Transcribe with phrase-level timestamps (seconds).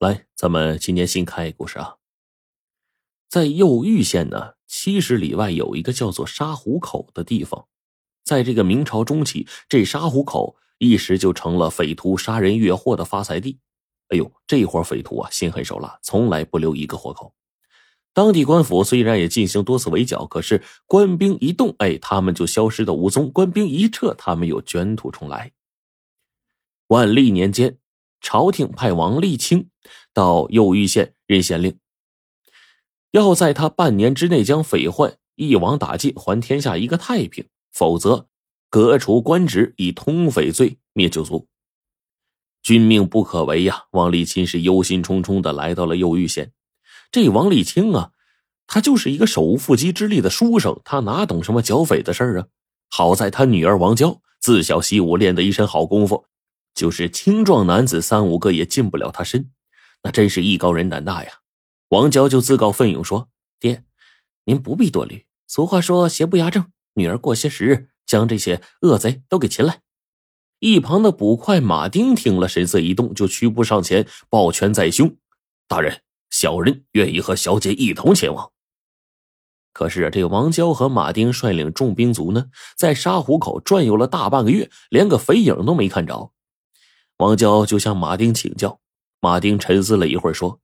[0.00, 1.96] 来，咱们今天新开一个故事啊。
[3.28, 7.66] 在右玉县呢，七十里外有一个叫做沙湖口的地方。
[8.24, 13.58] 在这个明朝中期，这沙湖口一时就成了匪徒杀人越货的发财地。
[14.08, 17.34] 哎呦，这伙匪徒啊，心狠手辣，从来不留一个活口。
[18.14, 25.52] 当地官府虽然也进行多次围剿，可是官兵一动，哎，他们就消失的无踪；官兵一撤，他们又卷土重来。
[26.86, 27.76] 万历年间。
[28.22, 29.69] 朝廷派王立清
[30.12, 31.78] 到右玉县任县令，
[33.10, 38.28] 要在他半年之内将匪患一网打尽，还天下一个太平，否则
[38.68, 41.46] 革除官职，以通匪罪灭九族。
[42.62, 43.84] 君命不可违呀！
[43.92, 46.52] 王立清是忧心忡忡的来到了右玉县。
[47.10, 48.12] 这王立清啊，
[48.66, 52.46] 他就是一个手无缚鸡之力的书生，他哪懂什么剿匪的事儿啊？
[52.90, 56.26] 好在他女儿王娇自小习武，练得一身好功夫。
[56.74, 59.50] 就是青壮男子三五个也近不了他身，
[60.02, 61.30] 那真是艺高人胆大呀！
[61.88, 63.28] 王娇就自告奋勇说
[63.60, 63.84] ：“爹，
[64.44, 65.26] 您不必多虑。
[65.46, 69.80] 俗话说邪不压正，女儿过些时日将这些恶贼都给擒来。”
[70.60, 75.16] 一旁的捕快马丁听了，神色一动，就屈步上前，抱拳在胸
[75.66, 78.52] ：“大人，小人愿意和小姐一同前往。”
[79.72, 86.32] 可是啊这王娇和马丁率领重兵卒呢，在沙湖口转悠了大半个月，连个肥影都没看着。
[87.16, 88.80] 王娇就向马丁请教，
[89.20, 90.58] 马丁沉思了一会儿说：“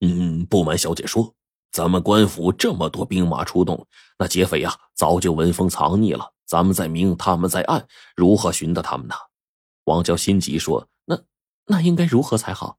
[0.00, 1.34] 嗯，不瞒小姐说，
[1.70, 3.86] 咱们官府这么多兵马出动，
[4.18, 6.32] 那劫匪呀早就闻风藏匿了。
[6.44, 9.14] 咱们在明，他们在暗，如何寻得他们呢？”
[9.84, 11.22] 王娇心急说：“那
[11.66, 12.78] 那应该如何才好？”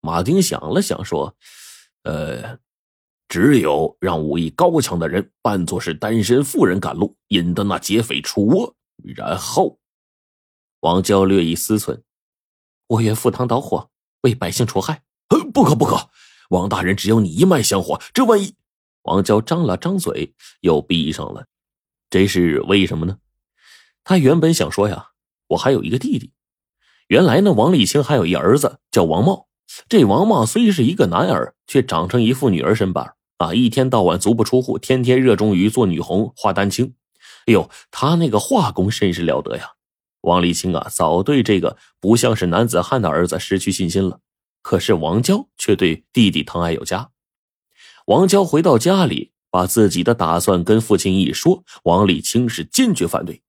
[0.00, 1.34] 马丁想了想说
[2.04, 2.58] ：“呃，
[3.28, 8.74] 只有让武艺高强的人扮作是单身妇人赶路，引得那劫匪出窝，
[9.16, 9.80] 然后。”
[10.80, 12.02] 王娇略一思忖，
[12.86, 13.90] 我愿赴汤蹈火，
[14.22, 15.02] 为百姓除害。
[15.52, 16.10] 不可不可！
[16.50, 18.54] 王大人只有你一脉香火，这万一……
[19.02, 21.46] 王娇张了张嘴，又闭上了。
[22.10, 23.18] 这是为什么呢？
[24.02, 25.10] 他原本想说呀，
[25.48, 26.32] 我还有一个弟弟。
[27.08, 29.48] 原来呢，王立清还有一儿子叫王茂。
[29.88, 33.54] 这王茂虽是一个男儿，却长成一副女儿身板啊！
[33.54, 36.94] 一天到晚足不出户，天天热衷于做女红、画丹青。
[37.46, 39.72] 哎呦，他那个画工甚是了得呀！
[40.24, 44.20] 王立清啊，早对这个不像是男子汉的儿子失去信心了。
[44.62, 47.10] 可是王娇却对弟弟疼爱有加。
[48.06, 53.42] 王娇回到家里，把自己的打算跟父亲一说，王立清是坚决反对。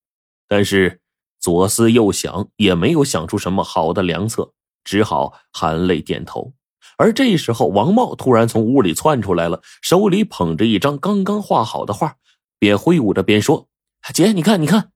[0.47, 1.01] 但是
[1.39, 4.51] 左思右想，也没有想出什么好的良策，
[4.83, 6.53] 只好含泪点头。
[6.97, 12.15] 而这时候，王茂突然从屋里窜出来了，手里捧着一张刚刚画好的画，
[12.59, 13.67] 边挥舞着边说
[14.13, 14.91] ：“姐，你看，你看。”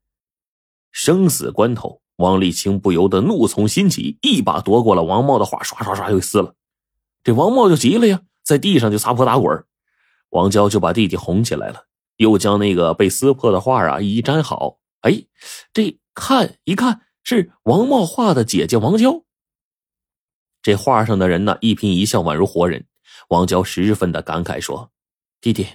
[0.92, 6.56] 生死关头，王立清不由得怒从心起，一把夺过了王茂的画，刷刷刷又撕了。
[7.24, 9.66] 这王茂就急了呀，在地上就撒泼打滚。
[10.30, 11.86] 王娇就把弟弟哄起来了，
[12.18, 14.80] 又将那个被撕破的画啊一一粘好。
[15.02, 15.26] 哎，
[15.74, 19.24] 这看一看是王茂画的姐姐王娇。
[20.62, 22.86] 这画上的人呢，一颦一笑宛如活人。
[23.30, 24.92] 王娇十分的感慨说
[25.40, 25.68] ：“弟弟，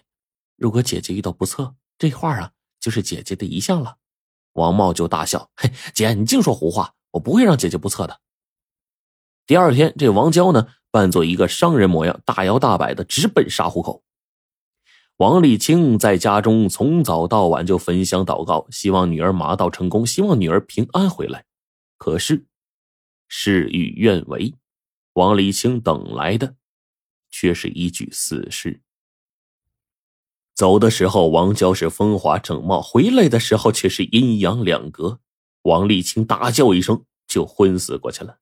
[0.57, 3.97] 如果姐姐遇到不测，这画啊就是姐姐的遗像了。”
[4.54, 6.94] 王茂就大笑：“嘿，姐，你净说胡话！
[7.12, 8.20] 我不会让姐姐不测的。”
[9.47, 14.03] 第二天，这王娇呢，扮作一个商人模样，大摇大摆的直奔沙湖口。
[15.19, 21.44] 王立清在家中从早到晚就焚香祷告，希望女儿马到成功，希望女儿平安回来。
[21.97, 22.47] 可是，
[23.28, 24.54] 事与愿违，
[25.12, 26.56] 王立清等来的
[27.31, 28.82] 却是一具死尸。
[30.54, 35.19] 走的时候，王娇是风华正茂；回来的时候，却是阴阳两隔。
[35.62, 38.38] 王立清大叫一声，就昏死过去了。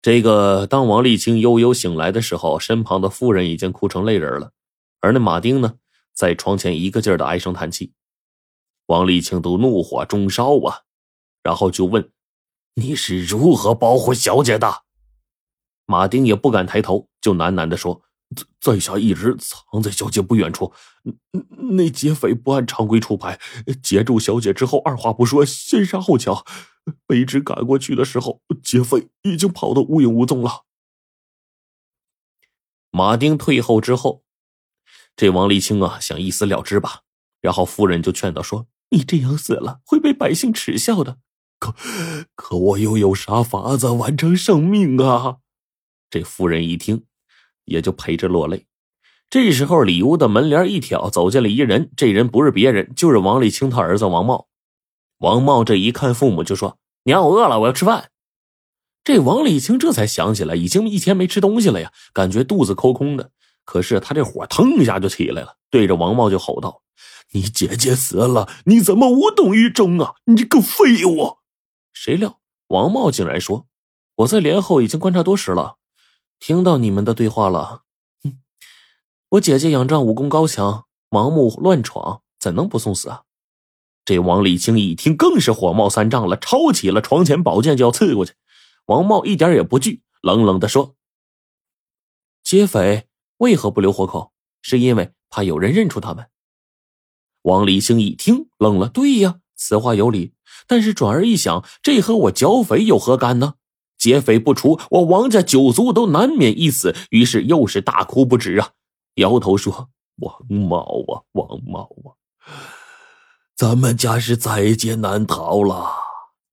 [0.00, 4.52] 这个，当王立清悠悠醒来的时候，身旁的夫人已经哭成泪人了，
[5.00, 5.74] 而那马丁呢，
[6.14, 7.92] 在床前一个劲儿的唉声叹气。
[8.86, 10.82] 王立清都怒火中烧啊，
[11.42, 12.10] 然后就问
[12.74, 14.84] ：“你是如何保护小姐的？”
[15.84, 18.02] 马丁也不敢抬头，就喃喃的说。
[18.60, 20.72] 在下一直藏在小姐不远处，
[21.72, 23.40] 那劫匪不按常规出牌，
[23.82, 26.44] 截住小姐之后，二话不说，先杀后抢。
[27.06, 30.64] 卑职赶过去的时候，劫匪已经跑得无影无踪了。
[32.90, 34.24] 马丁退后之后，
[35.14, 37.02] 这王立清啊，想一死了之吧。
[37.40, 41.18] 然后夫人就劝道说：“你这样死了，会被百姓耻笑的。
[41.58, 41.74] 可
[42.34, 45.38] 可我又有啥法子完成生命啊？”
[46.10, 47.04] 这夫人一听。
[47.70, 48.66] 也就陪着落泪。
[49.30, 51.90] 这时候，里屋的门帘一挑，走进了一人。
[51.96, 54.48] 这人不是别人，就是王立清他儿子王茂。
[55.18, 58.10] 王茂这一看父母，就说：“娘，我饿了，我要吃饭。”
[59.04, 63.30] 这王立清这才想起来，已经一天没吃东西了呀，感觉肚子空空的。
[63.64, 66.82] 可是他这火腾一下就起来了，对着王茂就吼道
[67.30, 70.14] ：“你姐姐死了，你怎么无动于衷啊？
[70.24, 71.36] 你这个废物！”
[71.94, 73.66] 谁料王茂竟然说
[74.16, 75.76] ：“我在连后已经观察多时了，
[76.40, 77.84] 听到你们的对话了。
[78.24, 78.40] 哼，
[79.30, 83.22] 我姐姐仰仗武功高强，盲目乱闯，怎能不送死啊？”
[84.06, 88.32] 这王立清一听，更是火冒三丈了，抄起了床前宝剑就要刺过去。
[88.86, 90.96] 王茂一点也不惧，冷冷的说
[92.42, 93.06] ：“劫匪
[93.36, 94.32] 为何不留活口？
[94.62, 96.26] 是因为怕有人认出他们？”
[97.42, 98.88] 王立清一听，愣了。
[98.88, 100.32] 对呀，此话有理。
[100.66, 103.54] 但是转而一想，这和我剿匪有何干呢？
[104.00, 106.96] 劫匪不除，我王家九族都难免一死。
[107.10, 108.70] 于是又是大哭不止啊，
[109.16, 110.82] 摇头说：“王茂
[111.12, 112.16] 啊，王茂啊！”
[113.54, 115.92] 咱们家是在劫难逃了，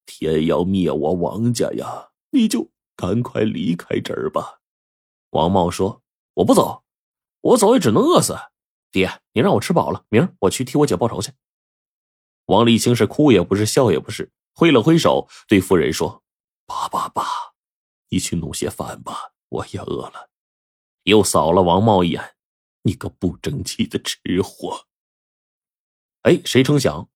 [0.06, 2.10] 天要灭我王家呀！
[2.32, 4.60] 你就赶快离开这儿吧。
[5.30, 6.02] 王茂说
[6.36, 6.84] ：“我不走，
[7.40, 8.36] 我走也只能饿死。
[8.92, 11.32] 爹，你让我吃饱了，明儿我去替我姐报仇去。”
[12.48, 16.22] 王立清是哭也不是，笑也不是，挥了挥手，对夫人说
[16.68, 17.24] ：“爸爸爸，
[18.10, 20.30] 你去弄些饭吧，我也饿了。”
[21.04, 22.36] 又扫了王茂一眼
[22.84, 24.86] ：“你个不争气的吃货。”
[26.24, 27.10] 哎，谁成想，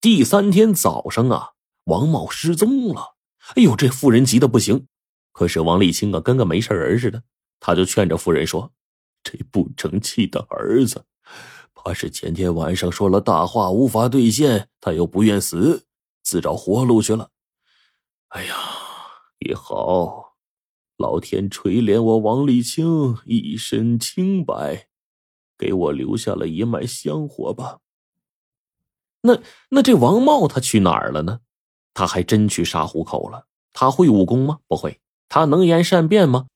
[0.00, 1.54] 第三天早上啊，
[1.84, 3.16] 王茂失踪了。
[3.56, 4.86] 哎呦，这妇人急得不行。
[5.32, 7.24] 可是王立清啊，跟个没事人似的，
[7.58, 8.72] 他就劝着妇人说
[9.22, 11.04] ：“这不争气的儿子，
[11.74, 15.86] 怕是前天晚上说了大话，无法兑现，他又不愿死，
[16.22, 17.30] 自找活路去了。
[18.36, 18.54] 哎呀，
[19.38, 20.34] 也好，
[20.98, 24.88] 老天垂怜我王立清一身清白，
[25.56, 27.78] 给我留下了一脉香火吧。”
[29.24, 29.40] 那
[29.70, 31.40] 那这王茂他去哪儿了呢？
[31.94, 33.46] 他还真去沙湖口了。
[33.72, 34.58] 他会武功吗？
[34.68, 35.00] 不会。
[35.30, 36.48] 他能言善辩吗？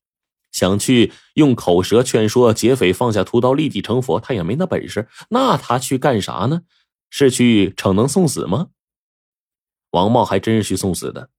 [0.52, 5.08] 想去用口舌劝说劫匪放下屠刀立地成佛，他也没那本事。
[5.30, 6.60] 那他去干啥呢？
[7.08, 8.68] 是去逞能送死吗？
[9.92, 11.30] 王茂还真是去送死的。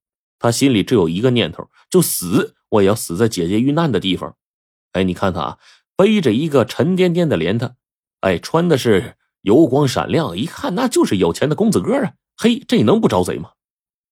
[0.41, 4.35] 他心里只有一个念头，就死，我也要死在姐姐遇难的地方。
[4.91, 5.57] 哎，你看他啊，
[5.95, 7.75] 背着一个沉甸甸的镰他，
[8.19, 9.15] 哎，穿的是。
[9.43, 12.13] 油光闪亮，一看那就是有钱的公子哥啊！
[12.38, 13.53] 嘿，这能不招贼吗？